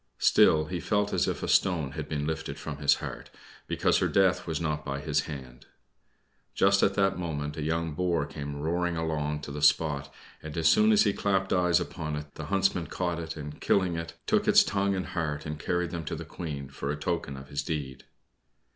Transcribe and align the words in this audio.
Still 0.17 0.65
he 0.65 0.79
felt 0.79 1.13
as 1.13 1.27
if 1.27 1.43
a 1.43 1.47
stone 1.47 1.91
had 1.91 2.09
been 2.09 2.25
lifted 2.25 2.57
from 2.57 2.77
his 2.77 2.95
heart, 2.95 3.29
because 3.67 3.99
her 3.99 4.07
death 4.07 4.47
was 4.47 4.59
not 4.59 4.83
by 4.83 4.99
his 4.99 5.25
hand. 5.25 5.67
Just 6.55 6.81
at 6.81 6.95
that 6.95 7.19
moment 7.19 7.55
a 7.55 7.61
young 7.61 7.93
boar 7.93 8.25
came 8.25 8.55
roaring 8.55 8.97
along 8.97 9.41
to 9.41 9.51
the 9.51 9.61
spot, 9.61 10.11
and 10.41 10.57
as 10.57 10.67
soon 10.67 10.91
as 10.91 11.03
he 11.03 11.13
clapped 11.13 11.53
eyes 11.53 11.79
upon 11.79 12.15
it 12.15 12.33
the 12.33 12.45
Huntsman 12.45 12.87
caught 12.87 13.19
it, 13.19 13.37
and, 13.37 13.61
killing 13.61 13.95
it, 13.95 14.15
took 14.25 14.47
its 14.47 14.63
tongue 14.63 14.95
and 14.95 15.05
heart 15.05 15.45
and 15.45 15.59
carried 15.59 15.91
them 15.91 16.03
to 16.05 16.15
the 16.15 16.25
Queen, 16.25 16.67
for 16.67 16.89
a 16.89 16.95
token 16.95 17.37
of 17.37 17.49
his 17.49 17.61
deed. 17.61 18.05